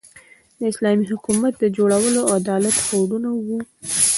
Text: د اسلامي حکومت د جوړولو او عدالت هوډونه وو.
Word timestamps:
د 0.59 0.61
اسلامي 0.71 1.05
حکومت 1.11 1.53
د 1.57 1.63
جوړولو 1.77 2.21
او 2.25 2.29
عدالت 2.41 2.75
هوډونه 2.85 3.29
وو. 3.45 3.57